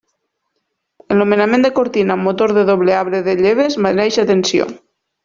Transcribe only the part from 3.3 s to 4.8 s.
lleves mereix atenció.